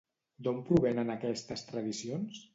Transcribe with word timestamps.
D'on 0.47 0.61
provenen 0.69 1.13
aquestes 1.17 1.67
tradicions? 1.69 2.43